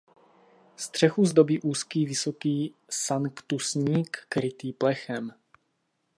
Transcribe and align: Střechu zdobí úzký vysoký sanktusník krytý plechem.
Střechu 0.75 1.25
zdobí 1.25 1.59
úzký 1.61 2.05
vysoký 2.05 2.75
sanktusník 2.89 4.17
krytý 4.29 4.73
plechem. 4.73 5.33